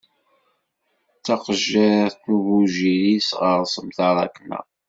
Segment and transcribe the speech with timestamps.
[1.17, 4.59] D taqejjirt n ugujil i tesɣersen taṛakna.